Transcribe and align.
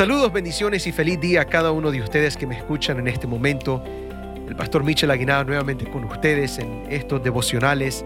Saludos, 0.00 0.32
bendiciones 0.32 0.86
y 0.86 0.92
feliz 0.92 1.20
día 1.20 1.42
a 1.42 1.44
cada 1.44 1.72
uno 1.72 1.90
de 1.90 2.00
ustedes 2.00 2.34
que 2.34 2.46
me 2.46 2.56
escuchan 2.56 2.98
en 3.00 3.06
este 3.06 3.26
momento. 3.26 3.84
El 4.48 4.56
pastor 4.56 4.82
Michel 4.82 5.10
Aguinaldo 5.10 5.48
nuevamente 5.48 5.84
con 5.90 6.04
ustedes 6.04 6.56
en 6.56 6.86
estos 6.88 7.22
devocionales. 7.22 8.02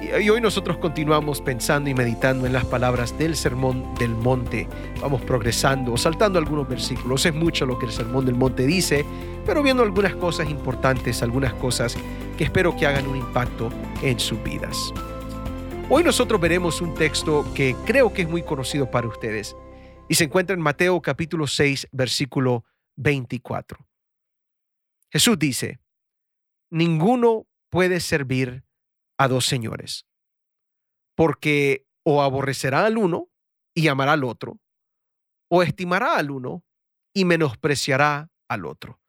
Y 0.00 0.30
hoy 0.30 0.40
nosotros 0.40 0.78
continuamos 0.78 1.42
pensando 1.42 1.90
y 1.90 1.94
meditando 1.94 2.46
en 2.46 2.54
las 2.54 2.64
palabras 2.64 3.18
del 3.18 3.36
Sermón 3.36 3.94
del 3.96 4.12
Monte. 4.12 4.66
Vamos 5.02 5.20
progresando, 5.20 5.98
saltando 5.98 6.38
algunos 6.38 6.66
versículos. 6.66 7.26
Es 7.26 7.34
mucho 7.34 7.66
lo 7.66 7.78
que 7.78 7.84
el 7.84 7.92
Sermón 7.92 8.24
del 8.24 8.34
Monte 8.34 8.66
dice, 8.66 9.04
pero 9.44 9.62
viendo 9.62 9.82
algunas 9.82 10.14
cosas 10.14 10.48
importantes, 10.48 11.22
algunas 11.22 11.52
cosas 11.52 11.98
que 12.38 12.44
espero 12.44 12.74
que 12.78 12.86
hagan 12.86 13.06
un 13.06 13.16
impacto 13.18 13.68
en 14.00 14.18
sus 14.18 14.42
vidas. 14.42 14.90
Hoy 15.90 16.02
nosotros 16.02 16.40
veremos 16.40 16.80
un 16.80 16.94
texto 16.94 17.44
que 17.54 17.76
creo 17.84 18.14
que 18.14 18.22
es 18.22 18.28
muy 18.30 18.40
conocido 18.40 18.90
para 18.90 19.06
ustedes 19.06 19.54
y 20.08 20.14
se 20.14 20.24
encuentra 20.24 20.54
en 20.54 20.60
Mateo 20.60 21.00
capítulo 21.02 21.46
6, 21.46 21.88
versículo 21.92 22.64
24. 22.96 23.86
Jesús 25.10 25.38
dice, 25.38 25.80
ninguno 26.70 27.46
puede 27.70 28.00
servir 28.00 28.64
a 29.18 29.28
dos 29.28 29.46
señores, 29.46 30.06
porque 31.16 31.86
o 32.04 32.22
aborrecerá 32.22 32.86
al 32.86 32.98
uno 32.98 33.30
y 33.74 33.88
amará 33.88 34.12
al 34.12 34.24
otro, 34.24 34.60
o 35.48 35.62
estimará 35.62 36.16
al 36.16 36.30
uno 36.30 36.64
y 37.12 37.24
menospreciará 37.24 38.30
al 38.48 38.66
otro. 38.66 39.00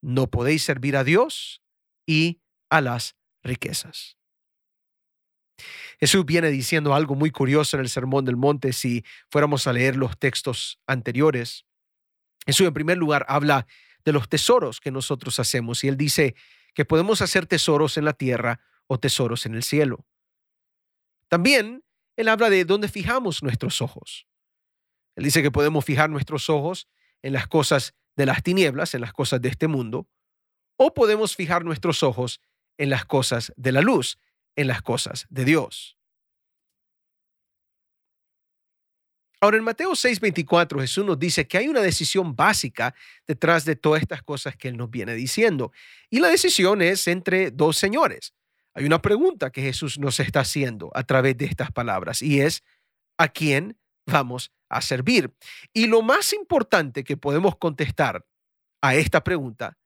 No 0.00 0.28
podéis 0.28 0.64
servir 0.64 0.96
a 0.96 1.04
Dios 1.04 1.62
y 2.06 2.40
a 2.70 2.80
las 2.80 3.16
riquezas. 3.44 4.16
Jesús 6.00 6.24
viene 6.24 6.50
diciendo 6.50 6.94
algo 6.94 7.14
muy 7.14 7.30
curioso 7.30 7.76
en 7.76 7.82
el 7.82 7.88
Sermón 7.88 8.24
del 8.24 8.36
Monte 8.36 8.72
si 8.72 9.04
fuéramos 9.30 9.66
a 9.66 9.72
leer 9.72 9.96
los 9.96 10.18
textos 10.18 10.78
anteriores. 10.86 11.64
Jesús 12.46 12.66
en 12.66 12.74
primer 12.74 12.98
lugar 12.98 13.24
habla 13.28 13.66
de 14.04 14.12
los 14.12 14.28
tesoros 14.28 14.80
que 14.80 14.90
nosotros 14.90 15.38
hacemos 15.38 15.84
y 15.84 15.88
él 15.88 15.96
dice 15.96 16.34
que 16.74 16.84
podemos 16.84 17.22
hacer 17.22 17.46
tesoros 17.46 17.96
en 17.96 18.04
la 18.04 18.12
tierra 18.12 18.60
o 18.86 18.98
tesoros 18.98 19.46
en 19.46 19.54
el 19.54 19.62
cielo. 19.62 20.06
También 21.28 21.84
él 22.16 22.28
habla 22.28 22.50
de 22.50 22.64
dónde 22.64 22.88
fijamos 22.88 23.42
nuestros 23.42 23.80
ojos. 23.80 24.26
Él 25.16 25.24
dice 25.24 25.42
que 25.42 25.50
podemos 25.50 25.84
fijar 25.84 26.10
nuestros 26.10 26.48
ojos 26.50 26.88
en 27.22 27.32
las 27.32 27.46
cosas 27.46 27.94
de 28.16 28.26
las 28.26 28.42
tinieblas, 28.42 28.94
en 28.94 29.00
las 29.00 29.12
cosas 29.12 29.40
de 29.40 29.48
este 29.48 29.68
mundo, 29.68 30.08
o 30.76 30.94
podemos 30.94 31.36
fijar 31.36 31.64
nuestros 31.64 32.02
ojos 32.02 32.40
en 32.78 32.90
las 32.90 33.04
cosas 33.04 33.52
de 33.56 33.72
la 33.72 33.80
luz, 33.80 34.18
en 34.56 34.66
las 34.66 34.82
cosas 34.82 35.26
de 35.30 35.44
Dios. 35.44 35.96
Ahora 39.42 39.56
en 39.56 39.64
Mateo 39.64 39.90
6:24 39.96 40.80
Jesús 40.80 41.04
nos 41.04 41.18
dice 41.18 41.48
que 41.48 41.58
hay 41.58 41.66
una 41.66 41.80
decisión 41.80 42.36
básica 42.36 42.94
detrás 43.26 43.64
de 43.64 43.74
todas 43.74 44.00
estas 44.00 44.22
cosas 44.22 44.56
que 44.56 44.68
Él 44.68 44.76
nos 44.76 44.88
viene 44.88 45.14
diciendo. 45.14 45.72
Y 46.10 46.20
la 46.20 46.28
decisión 46.28 46.80
es 46.80 47.08
entre 47.08 47.50
dos 47.50 47.76
señores. 47.76 48.34
Hay 48.72 48.84
una 48.84 49.02
pregunta 49.02 49.50
que 49.50 49.60
Jesús 49.60 49.98
nos 49.98 50.20
está 50.20 50.40
haciendo 50.40 50.92
a 50.94 51.02
través 51.02 51.36
de 51.36 51.46
estas 51.46 51.72
palabras 51.72 52.22
y 52.22 52.40
es, 52.40 52.62
¿a 53.18 53.28
quién 53.28 53.76
vamos 54.06 54.52
a 54.68 54.80
servir? 54.80 55.34
Y 55.72 55.88
lo 55.88 56.02
más 56.02 56.32
importante 56.32 57.02
que 57.02 57.16
podemos 57.16 57.56
contestar 57.56 58.24
a 58.80 58.94
esta 58.94 59.24
pregunta 59.24 59.76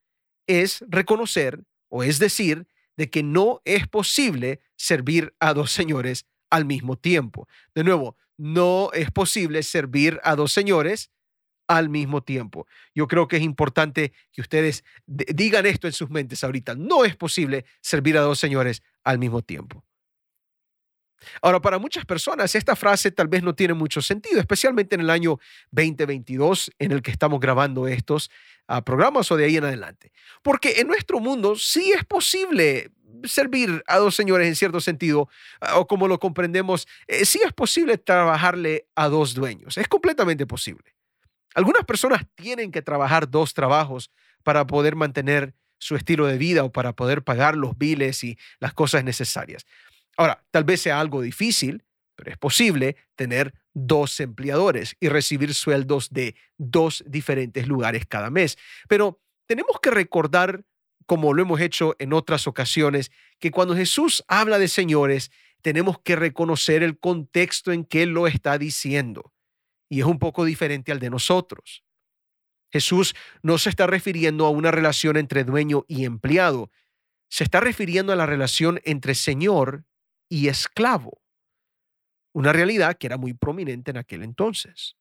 es 0.47 0.85
reconocer 0.87 1.65
o 1.89 2.03
es 2.03 2.19
decir 2.19 2.67
de 2.97 3.11
que 3.11 3.23
no 3.23 3.61
es 3.65 3.87
posible 3.87 4.61
servir 4.77 5.35
a 5.41 5.55
dos 5.55 5.73
señores 5.73 6.27
al 6.51 6.65
mismo 6.65 6.97
tiempo. 6.97 7.49
De 7.75 7.85
nuevo, 7.85 8.17
no 8.37 8.91
es 8.93 9.11
posible 9.11 9.63
servir 9.63 10.21
a 10.23 10.37
dos 10.37 10.53
señores 10.53 11.11
al 11.69 11.89
mismo 11.89 12.23
tiempo. 12.23 12.67
Yo 12.95 13.09
creo 13.09 13.29
que 13.29 13.37
es 13.37 13.43
importante 13.43 14.13
que 14.33 14.41
ustedes 14.41 14.85
digan 15.07 15.67
esto 15.67 15.87
en 15.87 15.93
sus 15.93 16.11
mentes 16.11 16.45
ahorita. 16.45 16.75
No 16.75 17.05
es 17.05 17.17
posible 17.17 17.65
servir 17.81 18.17
a 18.17 18.21
dos 18.21 18.39
señores 18.39 18.83
al 19.05 19.19
mismo 19.19 19.43
tiempo. 19.43 19.85
Ahora, 21.43 21.61
para 21.61 21.79
muchas 21.79 22.05
personas 22.05 22.55
esta 22.55 22.77
frase 22.77 23.11
tal 23.11 23.29
vez 23.29 23.43
no 23.43 23.55
tiene 23.55 23.75
mucho 23.75 24.03
sentido, 24.03 24.41
especialmente 24.41 24.95
en 24.95 25.03
el 25.03 25.11
año 25.11 25.39
2022 25.71 26.73
en 26.79 26.93
el 26.93 27.03
que 27.03 27.11
estamos 27.11 27.41
grabando 27.41 27.87
estos 27.87 28.31
ah, 28.69 28.85
programas 28.85 29.31
o 29.31 29.37
de 29.37 29.45
ahí 29.45 29.57
en 29.57 29.65
adelante. 29.65 30.13
Porque 30.43 30.81
en 30.81 30.89
nuestro 30.89 31.21
mundo 31.21 31.57
sí 31.57 31.93
es 31.93 32.05
posible 32.05 32.91
servir 33.25 33.83
a 33.87 33.97
dos 33.99 34.15
señores 34.15 34.47
en 34.47 34.57
cierto 34.57 34.81
sentido, 34.81 35.29
ah, 35.61 35.79
o 35.79 35.87
como 35.87 36.09
lo 36.09 36.19
comprendemos, 36.19 36.87
eh, 37.07 37.25
sí 37.25 37.41
es 37.45 37.53
posible 37.53 37.99
trabajarle 37.99 38.87
a 38.95 39.09
dos 39.09 39.35
dueños. 39.35 39.79
Es 39.79 39.89
completamente 39.89 40.47
posible. 40.47 40.95
Algunas 41.55 41.85
personas 41.85 42.23
tienen 42.35 42.71
que 42.71 42.83
trabajar 42.83 43.31
dos 43.31 43.55
trabajos 43.55 44.11
para 44.43 44.67
poder 44.67 44.95
mantener 44.95 45.55
su 45.79 45.97
estilo 45.97 46.27
de 46.27 46.39
vida 46.39 46.65
o 46.65 46.73
para 46.73 46.95
poder 46.95 47.23
pagar 47.23 47.57
los 47.57 47.77
biles 47.77 48.25
y 48.25 48.39
las 48.61 48.73
cosas 48.73 49.05
necesarias. 49.05 49.67
Ahora, 50.17 50.45
tal 50.51 50.65
vez 50.65 50.81
sea 50.83 51.01
algo 51.01 51.21
difícil, 51.21 51.85
pero 52.15 52.31
es 52.31 52.39
posible 52.39 52.97
tener 53.15 53.55
dos 53.75 54.19
empleadores 54.21 54.97
y 55.01 55.09
recibir 55.09 55.55
sueldos 55.55 56.11
de 56.11 56.35
dos 56.57 57.05
diferentes 57.07 57.69
lugares 57.69 58.07
cada 58.07 58.31
mes. 58.31 58.57
Pero 58.89 59.21
tenemos 59.47 59.79
que 59.81 59.91
recordar, 59.91 60.65
como 61.05 61.35
lo 61.35 61.43
hemos 61.43 61.61
hecho 61.61 61.95
en 61.99 62.15
otras 62.15 62.47
ocasiones, 62.47 63.13
que 63.39 63.51
cuando 63.51 63.77
Jesús 63.77 64.25
habla 64.29 64.59
de 64.59 64.69
señores, 64.69 65.31
tenemos 65.61 65.99
que 66.01 66.17
reconocer 66.17 66.83
el 66.83 66.99
contexto 66.99 67.71
en 67.73 67.85
que 67.85 68.07
lo 68.07 68.27
está 68.27 68.57
diciendo. 68.57 69.35
Y 69.89 70.01
es 70.01 70.07
un 70.07 70.19
poco 70.19 70.45
diferente 70.45 70.91
al 70.91 70.99
de 70.99 71.11
nosotros. 71.11 71.85
Jesús 72.73 73.15
no 73.43 73.59
se 73.59 73.69
está 73.71 73.87
refiriendo 73.87 74.47
a 74.47 74.51
una 74.51 74.71
relación 74.71 75.17
entre 75.17 75.45
dueño 75.45 75.85
y 75.87 76.05
empleado, 76.05 76.71
se 77.29 77.45
está 77.45 77.61
refiriendo 77.61 78.13
a 78.13 78.17
la 78.17 78.27
relación 78.27 78.81
entre 78.85 79.15
Señor 79.15 79.85
y 80.29 80.49
esclavo, 80.49 81.21
una 82.33 82.53
realidad 82.53 82.97
que 82.99 83.07
era 83.07 83.17
muy 83.17 83.35
prominente 83.35 83.91
en 83.91 83.97
aquel 83.97 84.23
entonces. 84.23 84.97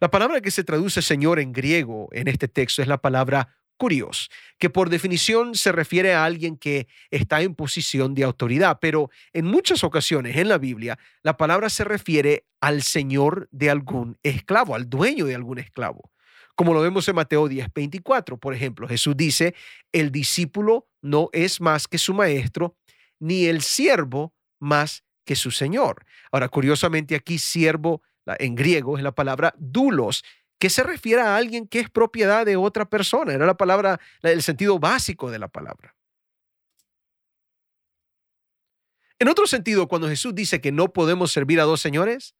La 0.00 0.10
palabra 0.10 0.40
que 0.40 0.50
se 0.50 0.64
traduce 0.64 1.02
Señor 1.02 1.38
en 1.40 1.52
griego 1.52 2.08
en 2.12 2.28
este 2.28 2.48
texto 2.48 2.80
es 2.80 2.88
la 2.88 3.02
palabra 3.02 3.60
curios, 3.80 4.30
que 4.58 4.68
por 4.68 4.90
definición 4.90 5.54
se 5.54 5.72
refiere 5.72 6.12
a 6.12 6.24
alguien 6.24 6.58
que 6.58 6.86
está 7.10 7.40
en 7.40 7.54
posición 7.54 8.14
de 8.14 8.24
autoridad, 8.24 8.78
pero 8.78 9.10
en 9.32 9.46
muchas 9.46 9.84
ocasiones 9.84 10.36
en 10.36 10.50
la 10.50 10.58
Biblia 10.58 10.98
la 11.22 11.38
palabra 11.38 11.70
se 11.70 11.84
refiere 11.84 12.44
al 12.60 12.82
señor 12.82 13.48
de 13.52 13.70
algún 13.70 14.18
esclavo, 14.22 14.74
al 14.74 14.90
dueño 14.90 15.24
de 15.24 15.34
algún 15.34 15.58
esclavo. 15.58 16.10
Como 16.54 16.74
lo 16.74 16.82
vemos 16.82 17.08
en 17.08 17.14
Mateo 17.14 17.48
10, 17.48 17.68
24, 17.74 18.36
por 18.36 18.54
ejemplo, 18.54 18.86
Jesús 18.86 19.16
dice, 19.16 19.54
el 19.92 20.12
discípulo 20.12 20.88
no 21.00 21.30
es 21.32 21.58
más 21.62 21.88
que 21.88 21.96
su 21.96 22.12
maestro, 22.12 22.76
ni 23.20 23.46
el 23.46 23.62
siervo 23.62 24.34
más 24.58 25.04
que 25.24 25.36
su 25.36 25.52
señor. 25.52 26.04
Ahora, 26.32 26.48
curiosamente 26.48 27.14
aquí 27.14 27.38
siervo 27.38 28.02
en 28.38 28.54
griego 28.54 28.96
es 28.96 29.04
la 29.04 29.12
palabra 29.12 29.54
dulos, 29.58 30.24
que 30.58 30.68
se 30.70 30.82
refiere 30.82 31.22
a 31.22 31.36
alguien 31.36 31.66
que 31.66 31.80
es 31.80 31.88
propiedad 31.88 32.44
de 32.44 32.56
otra 32.56 32.88
persona. 32.88 33.32
Era 33.32 33.46
la 33.46 33.56
palabra, 33.56 33.98
el 34.22 34.42
sentido 34.42 34.78
básico 34.78 35.30
de 35.30 35.38
la 35.38 35.48
palabra. 35.48 35.96
En 39.18 39.28
otro 39.28 39.46
sentido, 39.46 39.88
cuando 39.88 40.08
Jesús 40.08 40.34
dice 40.34 40.60
que 40.60 40.72
no 40.72 40.92
podemos 40.92 41.32
servir 41.32 41.60
a 41.60 41.64
dos 41.64 41.80
señores, 41.80 42.34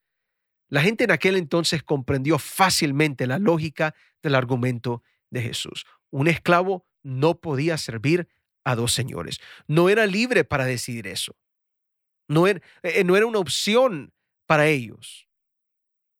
la 0.68 0.82
gente 0.82 1.04
en 1.04 1.10
aquel 1.10 1.36
entonces 1.36 1.82
comprendió 1.82 2.38
fácilmente 2.38 3.26
la 3.26 3.38
lógica 3.38 3.94
del 4.22 4.34
argumento 4.34 5.02
de 5.30 5.42
Jesús. 5.42 5.84
Un 6.10 6.28
esclavo 6.28 6.86
no 7.02 7.40
podía 7.40 7.76
servir 7.76 8.28
a 8.64 8.74
dos 8.74 8.92
señores. 8.92 9.40
No 9.66 9.88
era 9.88 10.06
libre 10.06 10.44
para 10.44 10.64
decidir 10.64 11.06
eso. 11.06 11.36
No 12.28 12.46
era, 12.46 12.60
eh, 12.82 13.04
no 13.04 13.16
era 13.16 13.26
una 13.26 13.38
opción 13.38 14.12
para 14.46 14.68
ellos 14.68 15.28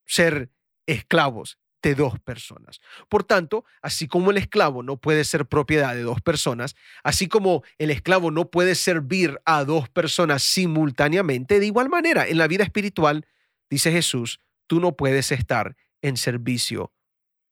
ser 0.07 0.51
esclavos 0.87 1.59
de 1.83 1.95
dos 1.95 2.19
personas. 2.21 2.81
Por 3.09 3.25
tanto, 3.25 3.65
así 3.81 4.07
como 4.07 4.31
el 4.31 4.37
esclavo 4.37 4.83
no 4.83 4.99
puede 4.99 5.25
ser 5.25 5.47
propiedad 5.47 5.95
de 5.95 6.03
dos 6.03 6.21
personas, 6.21 6.77
así 7.03 7.29
como 7.29 7.63
el 7.79 7.91
esclavo 7.91 8.31
no 8.31 8.51
puede 8.51 8.75
servir 8.75 9.41
a 9.45 9.65
dos 9.65 9.89
personas 9.89 10.43
simultáneamente, 10.43 11.61
de 11.61 11.67
igual 11.67 11.89
manera, 11.89 12.27
en 12.27 12.39
la 12.39 12.49
vida 12.49 12.65
espiritual, 12.65 13.27
dice 13.71 13.93
Jesús, 13.93 14.41
tú 14.67 14.81
no 14.81 14.97
puedes 14.97 15.33
estar 15.33 15.77
en 16.03 16.17
servicio 16.17 16.93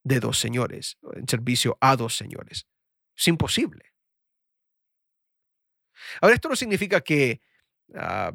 de 0.05 0.20
dos 0.20 0.38
señores, 0.38 0.99
en 1.14 1.29
servicio 1.29 1.76
a 1.81 1.96
dos 1.96 2.17
señores. 2.17 2.67
Es 3.17 3.29
imposible. 3.29 3.93
Ahora, 6.20 6.34
esto 6.34 6.49
no 6.49 6.56
significa 6.56 7.00
que 7.00 7.40
ah, 7.94 8.32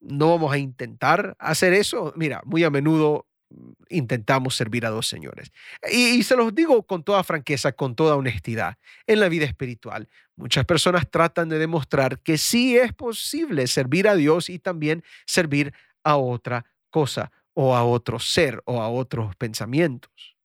no 0.00 0.30
vamos 0.30 0.52
a 0.52 0.58
intentar 0.58 1.36
hacer 1.38 1.72
eso. 1.72 2.12
Mira, 2.16 2.40
muy 2.44 2.64
a 2.64 2.70
menudo 2.70 3.26
mm, 3.50 3.70
intentamos 3.90 4.54
servir 4.56 4.86
a 4.86 4.90
dos 4.90 5.08
señores. 5.08 5.52
Y, 5.90 6.22
se 6.22 6.36
los 6.36 6.54
digo 6.54 6.84
con 6.84 7.02
toda 7.02 7.24
franqueza, 7.24 7.72
con 7.72 7.94
toda 7.94 8.16
honestidad. 8.16 8.76
En 9.06 9.20
la 9.20 9.28
vida 9.28 9.44
espiritual, 9.44 10.08
muchas 10.36 10.64
personas 10.64 11.10
tratan 11.10 11.48
de 11.48 11.58
demostrar 11.58 12.20
que 12.20 12.38
sí 12.38 12.76
es 12.76 12.92
posible 12.92 13.66
servir 13.66 14.08
a 14.08 14.14
Dios 14.14 14.50
y 14.50 14.58
también 14.58 15.02
servir 15.26 15.72
a 16.04 16.16
otra 16.16 16.64
cosa 16.90 17.32
o 17.54 17.74
a 17.74 17.84
otro 17.84 18.18
ser 18.18 18.62
o 18.66 18.80
a 18.80 18.88
otros 18.88 19.34
pensamientos. 19.36 20.37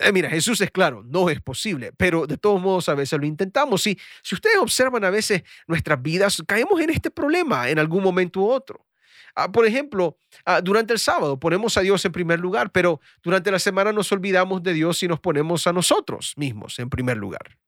Eh, 0.00 0.12
mira, 0.12 0.28
Jesús 0.28 0.60
es 0.60 0.70
claro, 0.70 1.02
no 1.06 1.30
es 1.30 1.40
posible, 1.40 1.92
pero 1.96 2.26
de 2.26 2.36
todos 2.36 2.60
modos 2.60 2.88
a 2.88 2.94
veces 2.94 3.18
lo 3.18 3.26
intentamos. 3.26 3.82
Si, 3.82 3.98
si 4.22 4.34
ustedes 4.34 4.58
observan 4.58 5.04
a 5.04 5.10
veces 5.10 5.42
nuestras 5.66 6.00
vidas, 6.02 6.42
caemos 6.46 6.80
en 6.80 6.90
este 6.90 7.10
problema 7.10 7.68
en 7.70 7.78
algún 7.78 8.02
momento 8.02 8.40
u 8.40 8.50
otro. 8.50 8.86
Ah, 9.34 9.50
por 9.50 9.64
ejemplo, 9.66 10.18
ah, 10.44 10.60
durante 10.60 10.92
el 10.92 10.98
sábado 10.98 11.38
ponemos 11.38 11.76
a 11.76 11.80
Dios 11.80 12.04
en 12.04 12.12
primer 12.12 12.40
lugar, 12.40 12.72
pero 12.72 13.00
durante 13.22 13.50
la 13.50 13.58
semana 13.58 13.92
nos 13.92 14.10
olvidamos 14.12 14.62
de 14.62 14.72
Dios 14.74 15.02
y 15.02 15.08
nos 15.08 15.20
ponemos 15.20 15.66
a 15.66 15.72
nosotros 15.72 16.34
mismos 16.36 16.78
en 16.78 16.90
primer 16.90 17.16
lugar. 17.16 17.58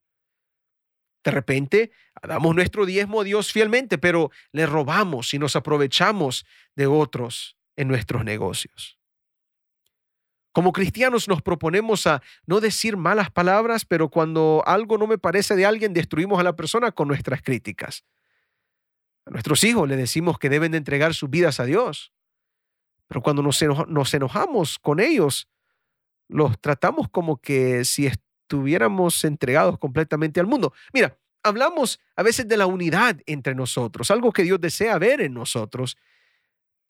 De 1.24 1.30
repente 1.30 1.92
damos 2.22 2.54
nuestro 2.54 2.84
diezmo 2.84 3.20
a 3.20 3.24
Dios 3.24 3.52
fielmente, 3.52 3.96
pero 3.96 4.30
le 4.50 4.66
robamos 4.66 5.32
y 5.34 5.38
nos 5.38 5.54
aprovechamos 5.54 6.44
de 6.74 6.86
otros 6.86 7.56
en 7.76 7.88
nuestros 7.88 8.24
negocios. 8.24 8.98
Como 10.52 10.72
cristianos 10.72 11.28
nos 11.28 11.40
proponemos 11.40 12.06
a 12.06 12.22
no 12.46 12.60
decir 12.60 12.96
malas 12.96 13.30
palabras, 13.30 13.84
pero 13.84 14.10
cuando 14.10 14.62
algo 14.66 14.98
no 14.98 15.06
me 15.06 15.18
parece 15.18 15.56
de 15.56 15.64
alguien, 15.64 15.94
destruimos 15.94 16.38
a 16.38 16.42
la 16.42 16.54
persona 16.54 16.92
con 16.92 17.08
nuestras 17.08 17.42
críticas. 17.42 18.04
A 19.24 19.30
nuestros 19.30 19.64
hijos 19.64 19.88
le 19.88 19.96
decimos 19.96 20.38
que 20.38 20.50
deben 20.50 20.72
de 20.72 20.78
entregar 20.78 21.14
sus 21.14 21.30
vidas 21.30 21.58
a 21.60 21.64
Dios, 21.64 22.12
pero 23.06 23.22
cuando 23.22 23.42
nos, 23.42 24.14
enojamos 24.14 24.78
con 24.78 25.00
ellos, 25.00 25.48
los 26.28 26.58
tratamos 26.60 27.08
como 27.10 27.40
que 27.40 27.84
si 27.84 28.06
estuviéramos 28.06 29.24
entregados 29.24 29.78
completamente 29.78 30.40
al 30.40 30.46
mundo. 30.46 30.72
Mira, 30.92 31.18
hablamos 31.42 32.00
a 32.16 32.22
veces 32.22 32.48
de 32.48 32.56
la 32.56 32.66
unidad 32.66 33.20
entre 33.26 33.54
nosotros, 33.54 34.10
algo 34.10 34.32
que 34.32 34.42
Dios 34.42 34.60
desea 34.60 34.98
ver 34.98 35.20
en 35.20 35.34
nosotros, 35.34 35.96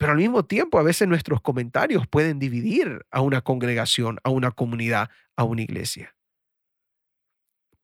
pero 0.02 0.14
al 0.14 0.18
mismo 0.18 0.44
tiempo 0.44 0.80
a 0.80 0.82
veces 0.82 1.06
nuestros 1.06 1.40
comentarios 1.40 2.08
pueden 2.08 2.40
dividir 2.40 3.06
a 3.12 3.20
una 3.20 3.40
congregación, 3.40 4.18
a 4.24 4.30
una 4.30 4.50
comunidad, 4.50 5.10
a 5.36 5.44
una 5.44 5.62
iglesia. 5.62 6.16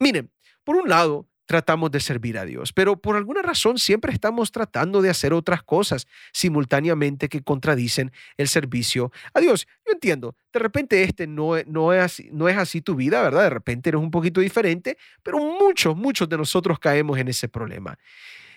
Miren, 0.00 0.28
por 0.64 0.74
un 0.74 0.88
lado, 0.88 1.28
tratamos 1.46 1.92
de 1.92 2.00
servir 2.00 2.36
a 2.36 2.44
Dios, 2.44 2.72
pero 2.72 3.00
por 3.00 3.14
alguna 3.14 3.40
razón 3.40 3.78
siempre 3.78 4.12
estamos 4.12 4.50
tratando 4.50 5.00
de 5.00 5.10
hacer 5.10 5.32
otras 5.32 5.62
cosas 5.62 6.08
simultáneamente 6.32 7.28
que 7.28 7.44
contradicen 7.44 8.10
el 8.36 8.48
servicio 8.48 9.12
a 9.32 9.38
Dios. 9.38 9.68
Yo 9.86 9.92
entiendo, 9.92 10.34
de 10.52 10.58
repente 10.58 11.04
este 11.04 11.28
no, 11.28 11.52
no, 11.68 11.92
es 11.92 12.02
así, 12.02 12.30
no 12.32 12.48
es 12.48 12.56
así 12.56 12.80
tu 12.80 12.96
vida, 12.96 13.22
¿verdad? 13.22 13.44
De 13.44 13.50
repente 13.50 13.90
eres 13.90 14.00
un 14.00 14.10
poquito 14.10 14.40
diferente, 14.40 14.98
pero 15.22 15.38
muchos, 15.38 15.96
muchos 15.96 16.28
de 16.28 16.36
nosotros 16.36 16.80
caemos 16.80 17.16
en 17.16 17.28
ese 17.28 17.48
problema. 17.48 17.96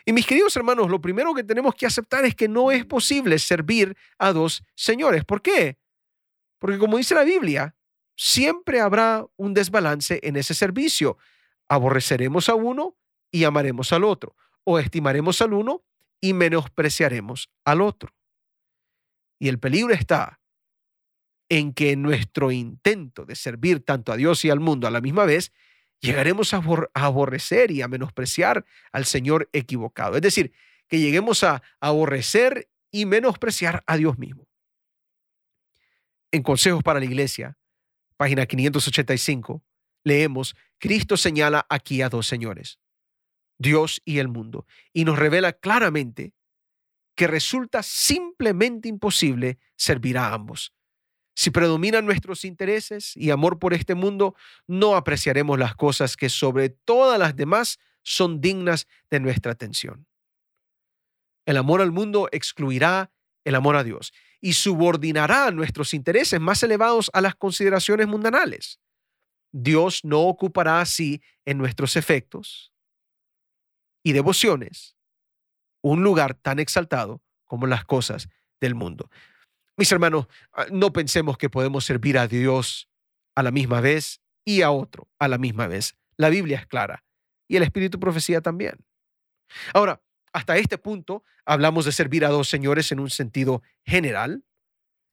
Y 0.06 0.14
mis 0.14 0.26
queridos 0.26 0.56
hermanos, 0.56 0.90
lo 0.90 1.02
primero 1.02 1.34
que 1.34 1.44
tenemos 1.44 1.76
que 1.76 1.86
aceptar 1.86 2.26
es 2.26 2.36
que 2.36 2.48
no 2.48 2.72
es 2.72 2.86
posible 2.86 3.38
servir 3.40 3.96
a 4.18 4.34
dos 4.34 4.64
señores. 4.76 5.26
¿Por 5.26 5.42
qué? 5.42 5.78
Porque 6.60 6.78
como 6.78 6.98
dice 6.98 7.16
la 7.16 7.24
Biblia, 7.24 7.76
siempre 8.16 8.82
habrá 8.82 9.26
un 9.36 9.54
desbalance 9.54 10.20
en 10.24 10.36
ese 10.36 10.54
servicio 10.54 11.18
aborreceremos 11.72 12.50
a 12.50 12.56
uno 12.56 12.98
y 13.32 13.46
amaremos 13.46 13.94
al 13.94 14.04
otro, 14.04 14.36
o 14.66 14.78
estimaremos 14.78 15.42
al 15.42 15.54
uno 15.54 15.86
y 16.20 16.34
menospreciaremos 16.34 17.50
al 17.64 17.80
otro. 17.80 18.14
Y 19.40 19.48
el 19.48 19.58
peligro 19.58 19.94
está 19.94 20.42
en 21.48 21.74
que 21.74 21.96
nuestro 21.96 22.52
intento 22.52 23.24
de 23.24 23.36
servir 23.36 23.86
tanto 23.86 24.12
a 24.12 24.18
Dios 24.18 24.44
y 24.44 24.50
al 24.50 24.60
mundo 24.60 24.86
a 24.86 24.92
la 24.92 25.00
misma 25.00 25.24
vez, 25.24 25.54
llegaremos 26.02 26.54
a, 26.54 26.62
aborrecer 26.94 27.72
y 27.72 27.82
a 27.82 27.88
menospreciar 27.88 28.66
al 28.92 29.06
Señor 29.06 29.50
equivocado. 29.54 30.16
Es 30.16 30.22
decir, 30.22 30.52
que 30.88 31.00
lleguemos 31.00 31.44
a 31.44 31.64
aborrecer 31.80 32.70
y 32.92 33.06
menospreciar 33.06 33.84
a 33.88 33.96
Dios 33.96 34.18
mismo. 34.18 34.48
En 36.32 36.44
Consejos 36.44 36.84
para 36.84 37.00
la 37.00 37.06
Iglesia, 37.06 37.58
página 38.18 38.46
585, 38.46 39.64
leemos, 40.04 40.56
Cristo 40.80 41.16
señala 41.16 41.66
aquí 41.70 42.02
a 42.02 42.10
dos 42.10 42.28
señores, 42.28 42.80
Dios 43.58 44.02
y 44.04 44.18
el 44.20 44.28
mundo, 44.28 44.66
y 44.92 45.06
nos 45.06 45.20
revela 45.20 45.54
claramente 45.54 46.34
que 47.16 47.28
resulta 47.28 47.84
simplemente 47.84 48.90
imposible 48.90 49.60
servir 49.76 50.18
a 50.18 50.34
ambos. 50.34 50.74
Si 51.36 51.50
predominan 51.50 52.06
nuestros 52.06 52.44
intereses 52.46 53.16
y 53.16 53.32
amor 53.32 53.58
por 53.60 53.74
este 53.74 53.96
mundo, 53.96 54.36
no 54.68 54.96
apreciaremos 54.96 55.58
las 55.58 55.76
cosas 55.76 56.18
que 56.18 56.30
sobre 56.30 56.70
todas 56.70 57.18
las 57.18 57.36
demás 57.36 57.80
son 58.04 58.42
dignas 58.42 58.88
de 59.10 59.20
nuestra 59.20 59.52
atención. 59.52 60.08
El 61.46 61.58
amor 61.58 61.82
al 61.82 61.92
mundo 61.92 62.30
excluirá 62.32 63.12
el 63.44 63.56
amor 63.56 63.76
a 63.76 63.84
Dios 63.84 64.14
y 64.40 64.54
subordinará 64.54 65.52
nuestros 65.52 65.94
intereses 65.94 66.40
más 66.40 66.62
elevados 66.64 67.10
a 67.14 67.22
las 67.22 67.36
consideraciones 67.36 68.08
mundanales. 68.08 68.80
Dios 69.52 70.04
no 70.04 70.22
ocupará 70.22 70.82
así 70.82 71.22
en 71.46 71.58
nuestros 71.58 71.96
efectos 71.96 72.72
y 74.04 74.14
devociones 74.14 74.96
un 75.82 76.04
lugar 76.04 76.36
tan 76.36 76.60
exaltado 76.60 77.22
como 77.46 77.68
las 77.68 77.86
cosas 77.86 78.30
del 78.60 78.76
mundo. 78.76 79.10
Mis 79.82 79.92
hermanos, 79.92 80.28
ah, 80.54 80.68
no 80.72 80.94
pensemos 80.94 81.40
que 81.40 81.50
podemos 81.50 81.86
servir 81.86 82.16
a 82.20 82.28
Dios 82.28 82.88
a 83.34 83.42
la 83.42 83.50
misma 83.50 83.82
vez 83.82 84.22
y 84.46 84.62
a 84.62 84.70
otro 84.70 85.10
a 85.18 85.28
la 85.28 85.40
misma 85.40 85.66
vez. 85.66 85.96
La 86.18 86.30
Biblia 86.30 86.60
es 86.60 86.68
clara 86.68 87.04
y 87.48 87.56
el 87.56 87.64
Espíritu 87.64 88.00
Profecía 88.00 88.42
también. 88.42 88.86
Ahora, 89.74 90.00
hasta 90.34 90.56
este 90.58 90.78
punto 90.78 91.24
hablamos 91.46 91.86
de 91.86 91.94
servir 91.94 92.26
a 92.26 92.30
dos 92.30 92.48
señores 92.48 92.92
en 92.92 93.00
un 93.00 93.10
sentido 93.10 93.64
general, 93.84 94.44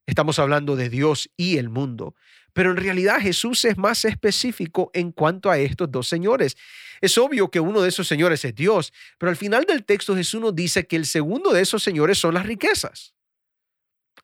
Estamos 0.05 0.39
hablando 0.39 0.75
de 0.75 0.89
Dios 0.89 1.31
y 1.37 1.59
el 1.59 1.69
mundo. 1.69 2.15
Pero 2.55 2.71
en 2.71 2.79
realidad 2.79 3.21
Jesús 3.21 3.65
es 3.67 3.77
más 3.77 4.07
específico 4.07 4.91
en 4.95 5.13
cuanto 5.13 5.51
a 5.51 5.59
estos 5.59 5.91
dos 5.91 6.09
señores. 6.09 6.57
Es 7.03 7.17
obvio 7.19 7.51
que 7.51 7.61
uno 7.61 7.83
de 7.83 7.91
esos 7.91 8.09
señores 8.09 8.43
es 8.47 8.55
Dios, 8.55 8.93
pero 9.19 9.29
al 9.29 9.37
final 9.37 9.65
del 9.65 9.85
texto 9.85 10.17
Jesús 10.17 10.41
nos 10.41 10.55
dice 10.55 10.87
que 10.87 10.97
el 10.97 11.05
segundo 11.05 11.53
de 11.53 11.61
esos 11.61 11.83
señores 11.83 12.19
son 12.19 12.33
las 12.35 12.47
riquezas. 12.47 13.15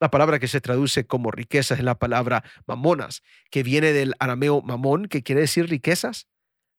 La 0.00 0.10
palabra 0.10 0.38
que 0.38 0.48
se 0.48 0.60
traduce 0.60 1.06
como 1.06 1.30
riquezas 1.30 1.78
es 1.78 1.84
la 1.84 1.98
palabra 1.98 2.44
mamonas, 2.66 3.22
que 3.50 3.62
viene 3.62 3.92
del 3.92 4.14
arameo 4.18 4.62
mamón, 4.62 5.06
que 5.06 5.22
quiere 5.22 5.42
decir 5.42 5.68
riquezas. 5.68 6.28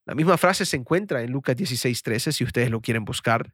La 0.06 0.16
misma 0.16 0.38
frase 0.38 0.66
se 0.66 0.78
encuentra 0.78 1.22
en 1.24 1.32
Lucas 1.32 1.56
16:13, 1.56 2.32
si 2.32 2.44
ustedes 2.44 2.70
lo 2.70 2.82
quieren 2.82 3.06
buscar. 3.06 3.54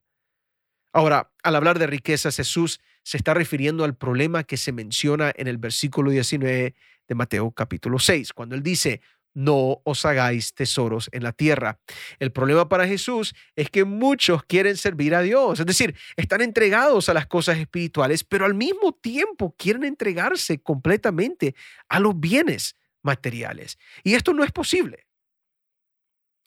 Ahora, 0.94 1.32
al 1.44 1.56
hablar 1.56 1.80
de 1.80 1.88
riquezas, 1.88 2.36
Jesús 2.36 2.82
se 3.04 3.18
está 3.18 3.34
refiriendo 3.34 3.86
al 3.86 3.96
problema 3.96 4.44
que 4.44 4.58
se 4.58 4.74
menciona 4.74 5.32
en 5.36 5.48
el 5.48 5.58
versículo 5.58 6.12
19 6.12 6.76
de 7.08 7.16
Mateo 7.16 7.52
capítulo 7.52 7.98
6, 7.98 8.34
cuando 8.34 8.56
él 8.56 8.64
dice, 8.64 9.02
no 9.34 9.82
os 9.84 10.06
hagáis 10.06 10.54
tesoros 10.54 11.10
en 11.12 11.24
la 11.24 11.32
tierra. 11.32 11.80
El 12.20 12.32
problema 12.32 12.68
para 12.68 12.88
Jesús 12.88 13.34
es 13.56 13.70
que 13.70 13.86
muchos 13.86 14.44
quieren 14.44 14.78
servir 14.78 15.16
a 15.16 15.22
Dios, 15.22 15.60
es 15.60 15.66
decir, 15.66 15.96
están 16.16 16.42
entregados 16.42 17.10
a 17.10 17.14
las 17.14 17.28
cosas 17.28 17.58
espirituales, 17.58 18.24
pero 18.24 18.46
al 18.46 18.54
mismo 18.54 18.94
tiempo 18.94 19.56
quieren 19.58 19.84
entregarse 19.84 20.60
completamente 20.60 21.56
a 21.90 22.00
los 22.00 22.20
bienes 22.20 22.76
materiales. 23.02 23.78
Y 24.04 24.16
esto 24.16 24.34
no 24.34 24.44
es 24.44 24.52
posible, 24.52 25.08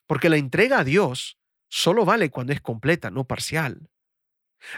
porque 0.07 0.29
la 0.29 0.37
entrega 0.37 0.81
a 0.81 0.85
Dios 0.85 1.39
solo 1.69 2.05
vale 2.05 2.31
cuando 2.31 2.53
es 2.53 2.61
completa, 2.61 3.11
no 3.11 3.25
parcial. 3.25 3.89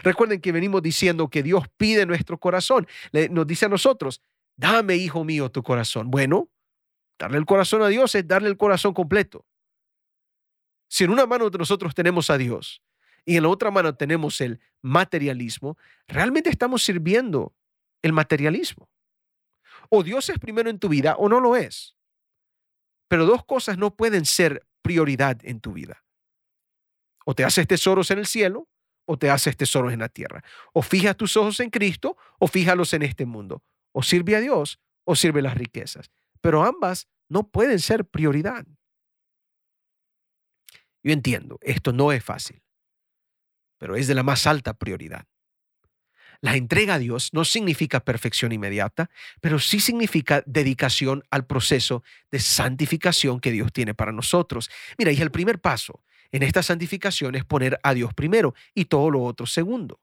Recuerden 0.03 0.41
que 0.41 0.51
venimos 0.51 0.81
diciendo 0.81 1.29
que 1.29 1.43
Dios 1.43 1.65
pide 1.77 2.05
nuestro 2.05 2.39
corazón. 2.39 2.87
nos 3.29 3.47
dice 3.47 3.65
a 3.65 3.69
nosotros, 3.69 4.21
dame, 4.55 4.95
hijo 4.95 5.23
mío, 5.23 5.49
tu 5.49 5.63
corazón. 5.63 6.11
Bueno, 6.11 6.49
darle 7.17 7.37
el 7.37 7.45
corazón 7.45 7.81
a 7.81 7.87
Dios 7.87 8.13
es 8.15 8.27
darle 8.27 8.49
el 8.49 8.57
corazón 8.57 8.93
completo. 8.93 9.45
Si 10.89 11.03
en 11.03 11.09
una 11.09 11.25
mano 11.25 11.49
nosotros 11.49 11.93
tenemos 11.93 12.29
a 12.29 12.37
Dios 12.37 12.81
y 13.25 13.37
en 13.37 13.43
la 13.43 13.49
otra 13.49 13.71
mano 13.71 13.95
tenemos 13.95 14.39
el 14.41 14.59
materialismo, 14.81 15.77
realmente 16.07 16.49
estamos 16.49 16.83
sirviendo 16.83 17.53
el 18.01 18.13
materialismo. 18.13 18.89
O 19.89 20.03
Dios 20.03 20.29
es 20.29 20.39
primero 20.39 20.69
en 20.69 20.79
tu 20.79 20.89
vida 20.89 21.15
o 21.17 21.29
no 21.29 21.39
lo 21.39 21.55
es. 21.55 21.95
Pero 23.07 23.25
dos 23.25 23.45
cosas 23.45 23.77
no 23.77 23.95
pueden 23.95 24.25
ser 24.25 24.65
prioridad 24.81 25.39
en 25.43 25.59
tu 25.59 25.73
vida. 25.73 26.03
O 27.25 27.35
te 27.35 27.43
haces 27.43 27.67
tesoros 27.67 28.11
en 28.11 28.19
el 28.19 28.25
cielo 28.25 28.69
o 29.05 29.17
te 29.17 29.29
haces 29.29 29.55
tesoros 29.55 29.93
en 29.93 29.99
la 29.99 30.09
tierra. 30.09 30.43
O 30.73 30.81
fija 30.81 31.13
tus 31.13 31.35
ojos 31.37 31.59
en 31.59 31.69
Cristo 31.69 32.17
o 32.39 32.47
fíjalos 32.47 32.93
en 32.93 33.03
este 33.03 33.25
mundo. 33.25 33.63
O 33.91 34.03
sirve 34.03 34.35
a 34.35 34.39
Dios 34.39 34.79
o 35.05 35.15
sirve 35.15 35.41
las 35.41 35.55
riquezas. 35.55 36.11
Pero 36.41 36.63
ambas 36.63 37.07
no 37.29 37.49
pueden 37.49 37.79
ser 37.79 38.05
prioridad. 38.05 38.65
Yo 41.03 41.13
entiendo, 41.13 41.57
esto 41.61 41.93
no 41.93 42.11
es 42.11 42.23
fácil, 42.23 42.61
pero 43.77 43.95
es 43.95 44.07
de 44.07 44.15
la 44.15 44.23
más 44.23 44.47
alta 44.47 44.73
prioridad. 44.73 45.25
La 46.41 46.55
entrega 46.55 46.95
a 46.95 46.99
Dios 46.99 47.29
no 47.33 47.45
significa 47.45 47.99
perfección 47.99 48.51
inmediata, 48.51 49.09
pero 49.41 49.57
sí 49.57 49.79
significa 49.79 50.43
dedicación 50.45 51.23
al 51.31 51.47
proceso 51.47 52.03
de 52.29 52.39
santificación 52.39 53.39
que 53.39 53.51
Dios 53.51 53.73
tiene 53.73 53.93
para 53.93 54.11
nosotros. 54.11 54.69
Mira, 54.97 55.11
y 55.11 55.21
el 55.21 55.31
primer 55.31 55.59
paso 55.59 56.03
en 56.31 56.43
esta 56.43 56.61
santificación 56.61 57.35
es 57.35 57.45
poner 57.45 57.79
a 57.83 57.93
Dios 57.93 58.13
primero 58.13 58.53
y 58.75 58.85
todo 58.85 59.09
lo 59.09 59.23
otro 59.23 59.45
segundo. 59.45 59.99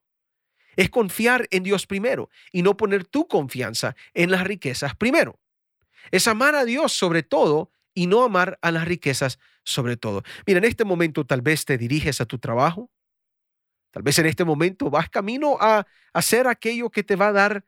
Es 0.76 0.90
confiar 0.90 1.46
en 1.50 1.62
Dios 1.62 1.86
primero 1.86 2.30
y 2.50 2.62
no 2.62 2.76
poner 2.76 3.04
tu 3.04 3.28
confianza 3.28 3.94
en 4.12 4.32
las 4.32 4.42
riquezas 4.44 4.96
primero. 4.96 5.38
Es 6.10 6.28
amar 6.28 6.54
a 6.54 6.64
Dios 6.64 6.92
sobre 6.92 7.22
todo 7.22 7.70
y 7.94 8.06
no 8.06 8.24
amar 8.24 8.58
a 8.62 8.70
las 8.70 8.86
riquezas 8.86 9.38
sobre 9.62 9.96
todo. 9.96 10.22
Mira, 10.46 10.58
en 10.58 10.64
este 10.64 10.84
momento 10.84 11.24
tal 11.24 11.42
vez 11.42 11.64
te 11.64 11.78
diriges 11.78 12.20
a 12.20 12.26
tu 12.26 12.38
trabajo, 12.38 12.90
tal 13.90 14.02
vez 14.02 14.18
en 14.18 14.26
este 14.26 14.44
momento 14.44 14.90
vas 14.90 15.08
camino 15.08 15.56
a 15.60 15.86
hacer 16.12 16.46
aquello 16.46 16.90
que 16.90 17.02
te 17.02 17.16
va 17.16 17.28
a 17.28 17.32
dar 17.32 17.64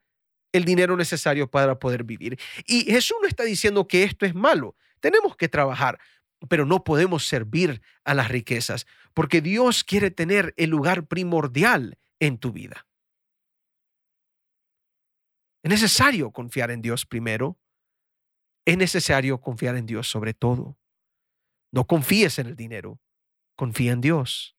el 0.52 0.64
dinero 0.64 0.96
necesario 0.96 1.50
para 1.50 1.78
poder 1.78 2.04
vivir. 2.04 2.38
Y 2.66 2.84
Jesús 2.84 3.16
no 3.20 3.28
está 3.28 3.44
diciendo 3.44 3.86
que 3.86 4.02
esto 4.04 4.26
es 4.26 4.34
malo, 4.34 4.76
tenemos 5.00 5.36
que 5.36 5.48
trabajar, 5.48 5.98
pero 6.48 6.66
no 6.66 6.84
podemos 6.84 7.26
servir 7.26 7.80
a 8.04 8.14
las 8.14 8.28
riquezas, 8.28 8.86
porque 9.14 9.40
Dios 9.40 9.84
quiere 9.84 10.10
tener 10.10 10.54
el 10.56 10.70
lugar 10.70 11.06
primordial 11.06 11.98
en 12.20 12.38
tu 12.38 12.52
vida. 12.52 12.86
Es 15.62 15.70
necesario 15.70 16.30
confiar 16.30 16.70
en 16.70 16.82
Dios 16.82 17.06
primero. 17.06 17.58
Es 18.66 18.76
necesario 18.76 19.40
confiar 19.40 19.76
en 19.76 19.86
Dios 19.86 20.08
sobre 20.08 20.34
todo. 20.34 20.76
No 21.72 21.86
confíes 21.86 22.40
en 22.40 22.48
el 22.48 22.56
dinero, 22.56 23.00
confía 23.54 23.92
en 23.92 24.00
Dios. 24.00 24.56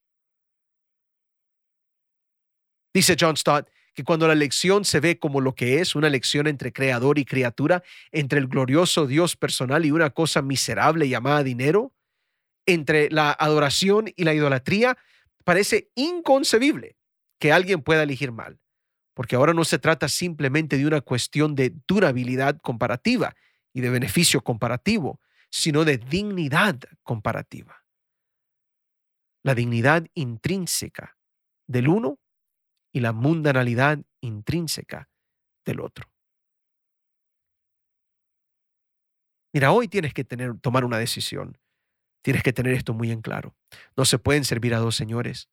Dice 2.94 3.16
John 3.20 3.36
Stott 3.36 3.68
que 3.94 4.04
cuando 4.04 4.26
la 4.26 4.34
lección 4.34 4.84
se 4.84 5.00
ve 5.00 5.18
como 5.18 5.40
lo 5.40 5.54
que 5.54 5.80
es, 5.80 5.94
una 5.94 6.08
lección 6.08 6.46
entre 6.46 6.72
creador 6.72 7.18
y 7.18 7.24
criatura, 7.24 7.82
entre 8.12 8.38
el 8.38 8.46
glorioso 8.46 9.06
Dios 9.06 9.36
personal 9.36 9.84
y 9.84 9.90
una 9.90 10.10
cosa 10.10 10.40
miserable 10.40 11.08
llamada 11.08 11.42
dinero, 11.42 11.92
entre 12.64 13.10
la 13.10 13.32
adoración 13.32 14.06
y 14.14 14.24
la 14.24 14.34
idolatría, 14.34 14.96
parece 15.44 15.90
inconcebible 15.96 16.96
que 17.40 17.52
alguien 17.52 17.82
pueda 17.82 18.04
elegir 18.04 18.30
mal, 18.30 18.60
porque 19.14 19.36
ahora 19.36 19.52
no 19.52 19.64
se 19.64 19.78
trata 19.78 20.08
simplemente 20.08 20.78
de 20.78 20.86
una 20.86 21.00
cuestión 21.00 21.56
de 21.56 21.74
durabilidad 21.86 22.58
comparativa 22.58 23.34
y 23.72 23.80
de 23.80 23.90
beneficio 23.90 24.42
comparativo, 24.42 25.20
sino 25.50 25.84
de 25.84 25.98
dignidad 25.98 26.78
comparativa. 27.02 27.84
La 29.42 29.54
dignidad 29.54 30.06
intrínseca 30.14 31.16
del 31.66 31.88
uno 31.88 32.18
y 32.92 33.00
la 33.00 33.12
mundanalidad 33.12 34.00
intrínseca 34.20 35.08
del 35.64 35.80
otro. 35.80 36.10
Mira, 39.52 39.72
hoy 39.72 39.88
tienes 39.88 40.12
que 40.12 40.24
tener, 40.24 40.58
tomar 40.60 40.84
una 40.84 40.98
decisión. 40.98 41.58
Tienes 42.22 42.42
que 42.42 42.52
tener 42.52 42.74
esto 42.74 42.94
muy 42.94 43.10
en 43.10 43.22
claro. 43.22 43.56
No 43.96 44.04
se 44.04 44.18
pueden 44.18 44.44
servir 44.44 44.74
a 44.74 44.78
dos 44.78 44.96
señores. 44.96 45.48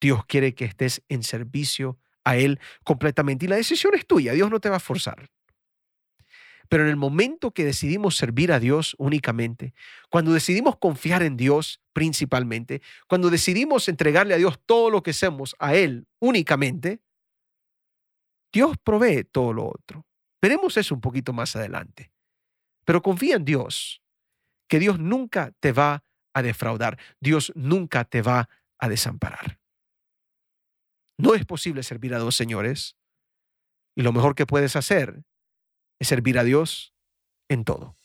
Dios 0.00 0.24
quiere 0.26 0.54
que 0.54 0.64
estés 0.64 1.02
en 1.08 1.22
servicio 1.22 1.98
a 2.24 2.36
Él 2.36 2.60
completamente. 2.84 3.46
Y 3.46 3.48
la 3.48 3.56
decisión 3.56 3.94
es 3.94 4.06
tuya. 4.06 4.32
Dios 4.32 4.50
no 4.50 4.60
te 4.60 4.68
va 4.68 4.76
a 4.76 4.80
forzar. 4.80 5.30
Pero 6.68 6.84
en 6.84 6.90
el 6.90 6.96
momento 6.96 7.52
que 7.52 7.64
decidimos 7.64 8.16
servir 8.16 8.52
a 8.52 8.60
Dios 8.60 8.94
únicamente, 8.98 9.74
cuando 10.10 10.32
decidimos 10.32 10.76
confiar 10.76 11.22
en 11.22 11.36
Dios 11.36 11.80
principalmente, 11.92 12.82
cuando 13.06 13.30
decidimos 13.30 13.88
entregarle 13.88 14.34
a 14.34 14.38
Dios 14.38 14.60
todo 14.66 14.90
lo 14.90 15.02
que 15.02 15.10
hacemos 15.12 15.56
a 15.58 15.74
Él 15.74 16.06
únicamente, 16.20 17.00
Dios 18.52 18.76
provee 18.82 19.24
todo 19.24 19.52
lo 19.52 19.68
otro. 19.68 20.06
Veremos 20.40 20.76
eso 20.76 20.94
un 20.94 21.00
poquito 21.00 21.32
más 21.32 21.56
adelante. 21.56 22.12
Pero 22.84 23.02
confía 23.02 23.36
en 23.36 23.44
Dios, 23.44 24.02
que 24.68 24.78
Dios 24.78 24.98
nunca 24.98 25.52
te 25.60 25.72
va 25.72 26.04
a 26.32 26.42
defraudar, 26.42 26.98
Dios 27.20 27.52
nunca 27.54 28.04
te 28.04 28.22
va 28.22 28.48
a 28.78 28.88
desamparar. 28.88 29.58
No 31.18 31.34
es 31.34 31.44
posible 31.44 31.82
servir 31.82 32.14
a 32.14 32.18
dos 32.18 32.36
señores 32.36 32.96
y 33.96 34.02
lo 34.02 34.12
mejor 34.12 34.34
que 34.34 34.46
puedes 34.46 34.76
hacer 34.76 35.24
es 35.98 36.08
servir 36.08 36.38
a 36.38 36.44
Dios 36.44 36.94
en 37.48 37.64
todo. 37.64 37.96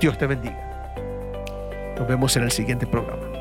Dios 0.00 0.18
te 0.18 0.26
bendiga. 0.26 0.94
Nos 1.98 2.06
vemos 2.06 2.36
en 2.36 2.44
el 2.44 2.52
siguiente 2.52 2.86
programa. 2.86 3.35